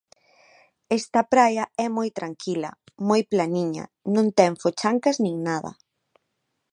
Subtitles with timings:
[0.99, 2.71] Esta praia é moi tranquila,
[3.09, 3.85] moi planiña,
[4.15, 5.71] non ten fochancas nin nada.